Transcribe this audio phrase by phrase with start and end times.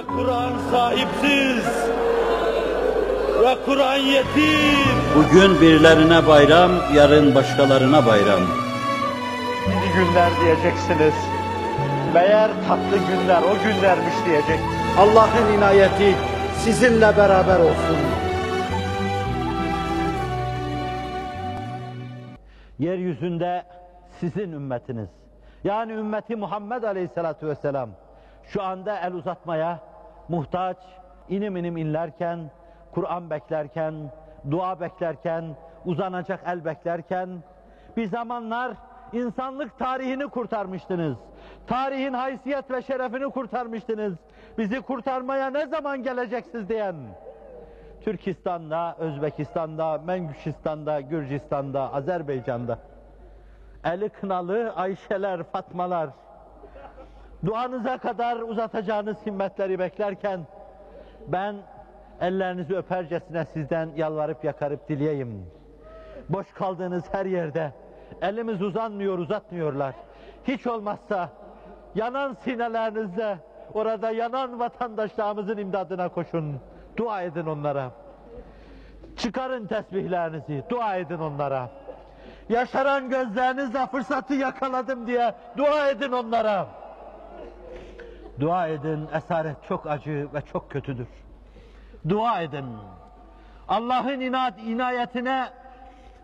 [0.00, 1.66] Ve Kur'an sahipsiz.
[3.42, 4.96] Ve Kur'an yetim.
[5.16, 8.40] Bugün birilerine bayram, yarın başkalarına bayram.
[9.66, 11.14] Gidi günler diyeceksiniz.
[12.14, 14.60] Meğer tatlı günler o günlermiş diyecek.
[14.98, 16.14] Allah'ın inayeti
[16.58, 17.96] sizinle beraber olsun.
[22.78, 23.62] yeryüzünde
[24.20, 25.08] sizin ümmetiniz.
[25.64, 27.90] Yani ümmeti Muhammed Aleyhisselatü Vesselam
[28.44, 29.89] şu anda el uzatmaya
[30.30, 30.76] muhtaç,
[31.28, 32.50] inim inim inlerken,
[32.94, 33.94] Kur'an beklerken,
[34.50, 37.28] dua beklerken, uzanacak el beklerken,
[37.96, 38.72] bir zamanlar
[39.12, 41.16] insanlık tarihini kurtarmıştınız.
[41.66, 44.14] Tarihin haysiyet ve şerefini kurtarmıştınız.
[44.58, 46.96] Bizi kurtarmaya ne zaman geleceksiniz diyen,
[48.00, 52.78] Türkistan'da, Özbekistan'da, Mengüşistan'da, Gürcistan'da, Azerbaycan'da
[53.84, 56.10] eli kınalı Ayşeler, Fatmalar
[57.44, 60.40] duanıza kadar uzatacağınız himmetleri beklerken
[61.28, 61.56] ben
[62.20, 65.46] ellerinizi öpercesine sizden yalvarıp yakarıp dileyeyim.
[66.28, 67.72] Boş kaldığınız her yerde
[68.22, 69.94] elimiz uzanmıyor, uzatmıyorlar.
[70.44, 71.28] Hiç olmazsa
[71.94, 73.38] yanan sinelerinizle
[73.74, 76.60] orada yanan vatandaşlarımızın imdadına koşun.
[76.96, 77.90] Dua edin onlara.
[79.16, 81.70] Çıkarın tesbihlerinizi, dua edin onlara.
[82.48, 86.79] Yaşaran gözlerinizle fırsatı yakaladım diye dua edin onlara.
[88.40, 91.06] Dua edin, esaret çok acı ve çok kötüdür.
[92.08, 92.66] Dua edin.
[93.68, 95.48] Allah'ın inat, inayetine,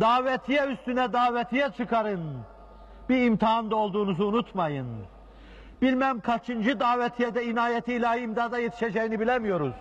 [0.00, 2.20] davetiye üstüne davetiye çıkarın.
[3.08, 4.86] Bir imtihanda olduğunuzu unutmayın.
[5.82, 9.74] Bilmem kaçıncı davetiyede inayeti ilahi imdada yetişeceğini bilemiyoruz.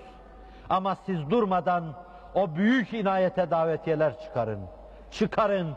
[0.69, 1.83] Ama siz durmadan
[2.35, 4.59] o büyük inayete davetiyeler çıkarın.
[5.11, 5.73] Çıkarın.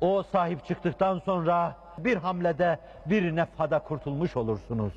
[0.00, 4.92] O sahip çıktıktan sonra bir hamlede bir nefhada kurtulmuş olursunuz.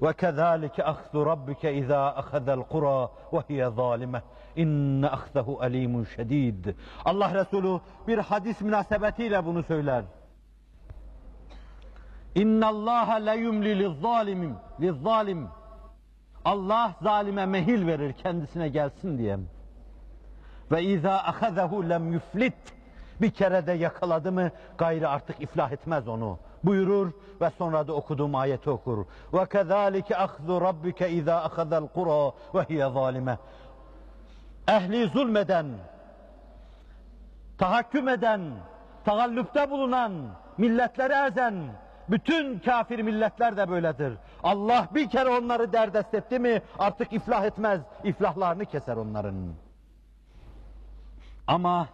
[0.00, 4.22] وَكَذَٰلِكَ أَخْذُ رَبِّكَ إِذَا أَخَذَ الْقُرَى وَهِيَ ظَالِمَةٌ
[4.58, 6.74] اِنَّ أَخْذَهُ أَلِيمٌ شَد۪يدٌ
[7.04, 10.04] Allah Resulü bir hadis münasebetiyle bunu söyler.
[12.36, 15.46] اِنَّ اللّٰهَ لَيُمْلِ لِلظَّالِمِ لِلظَّالِمِ
[16.44, 19.38] Allah zalime mehil verir kendisine gelsin diye.
[20.70, 22.54] Ve izâ ahazehu lem yuflit.
[23.21, 26.39] Bir kere de yakaladı mı gayrı artık iflah etmez onu.
[26.63, 29.05] Buyurur ve sonra da okuduğum ayeti okur.
[29.33, 33.37] Ve kezalike ahzu rabbike izâ ahazel kura ve hiye zalime.
[34.67, 35.65] Ehli zulmeden,
[37.57, 38.41] tahakküm eden,
[39.05, 40.11] tagallüpte bulunan,
[40.57, 41.55] milletleri ezen,
[42.09, 44.13] bütün kafir milletler de böyledir.
[44.43, 47.81] Allah bir kere onları derdest etti mi artık iflah etmez.
[48.03, 49.53] İflahlarını keser onların.
[51.47, 51.87] Ama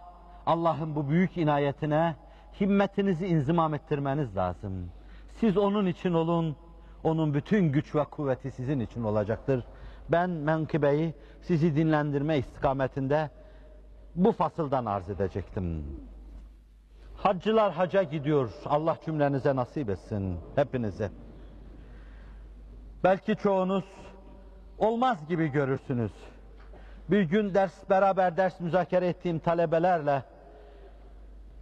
[0.50, 2.16] Allah'ın bu büyük inayetine
[2.60, 4.90] himmetinizi inzimam ettirmeniz lazım.
[5.40, 6.56] Siz onun için olun,
[7.04, 9.64] onun bütün güç ve kuvveti sizin için olacaktır.
[10.08, 13.30] Ben menkıbeyi sizi dinlendirme istikametinde
[14.14, 15.86] bu fasıldan arz edecektim.
[17.16, 18.50] Haccılar haca gidiyor.
[18.66, 20.36] Allah cümlenize nasip etsin.
[20.56, 21.10] Hepinize.
[23.04, 23.84] Belki çoğunuz
[24.78, 26.12] olmaz gibi görürsünüz.
[27.10, 30.22] Bir gün ders beraber ders müzakere ettiğim talebelerle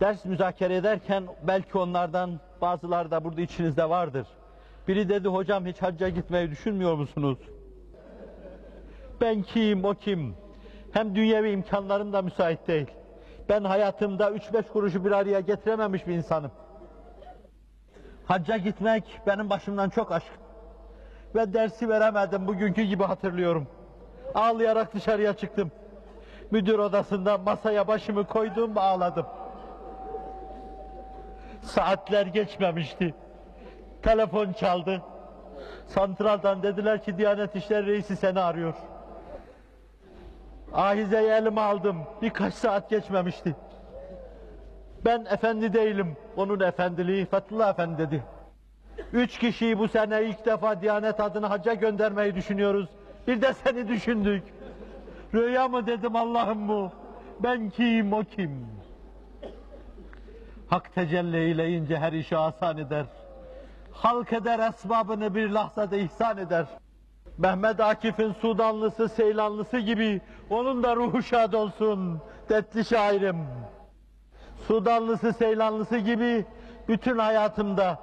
[0.00, 4.26] ders müzakere ederken belki onlardan bazıları da burada içinizde vardır.
[4.88, 7.38] Biri dedi hocam hiç hacca gitmeyi düşünmüyor musunuz?
[9.20, 10.34] Ben kim o kim?
[10.92, 12.86] Hem dünyevi imkanlarım da müsait değil.
[13.48, 16.50] Ben hayatımda üç beş kuruşu bir araya getirememiş bir insanım.
[18.26, 20.32] Hacca gitmek benim başımdan çok aşk.
[21.34, 23.66] Ve dersi veremedim bugünkü gibi hatırlıyorum.
[24.34, 25.70] Ağlayarak dışarıya çıktım.
[26.50, 29.26] Müdür odasında masaya başımı koydum ağladım.
[31.62, 33.14] Saatler geçmemişti.
[34.02, 35.02] Telefon çaldı.
[35.86, 38.74] Santraldan dediler ki Diyanet İşleri Reisi seni arıyor.
[40.72, 41.96] Ahizeyi elime aldım.
[42.22, 43.56] Birkaç saat geçmemişti.
[45.04, 46.16] Ben efendi değilim.
[46.36, 48.22] Onun efendiliği Fethullah Efendi dedi.
[49.12, 52.88] Üç kişiyi bu sene ilk defa Diyanet adına hacca göndermeyi düşünüyoruz.
[53.26, 54.42] Bir de seni düşündük.
[55.34, 56.90] Rüya mı dedim Allah'ım bu?
[57.40, 58.66] Ben kim o kim?
[60.70, 63.04] Hak tecelli eyleyince her işi asan eder.
[63.92, 66.66] Halk eder esbabını bir lahzada ihsan eder.
[67.38, 70.20] Mehmet Akif'in Sudanlısı, Seylanlısı gibi
[70.50, 72.20] onun da ruhu şad olsun.
[72.48, 73.46] Detli şairim.
[74.66, 76.46] Sudanlısı, Seylanlısı gibi
[76.88, 77.98] bütün hayatımda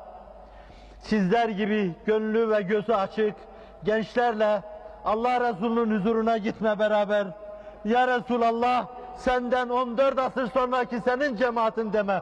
[0.99, 3.35] sizler gibi gönlü ve gözü açık
[3.83, 4.61] gençlerle
[5.05, 7.27] Allah Resulü'nün huzuruna gitme beraber
[7.85, 8.87] Ya Resulallah
[9.17, 12.21] senden 14 asır sonraki senin cemaatin deme.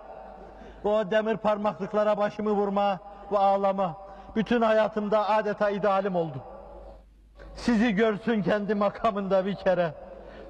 [0.83, 3.00] O demir parmaklıklara başımı vurma
[3.31, 3.97] ve ağlama.
[4.35, 6.38] Bütün hayatımda adeta idealim oldu.
[7.56, 9.94] Sizi görsün kendi makamında bir kere.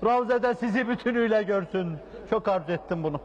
[0.05, 1.97] Ravzede sizi bütünüyle görsün.
[2.29, 3.19] Çok arzu ettim bunu.